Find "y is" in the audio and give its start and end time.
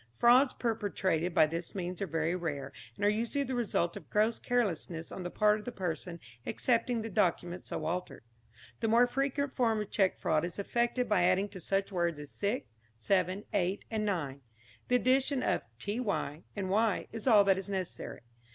16.71-17.27